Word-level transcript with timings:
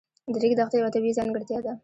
د 0.31 0.35
ریګ 0.43 0.53
دښتې 0.59 0.75
یوه 0.79 0.93
طبیعي 0.95 1.17
ځانګړتیا 1.19 1.57
ده. 1.65 1.73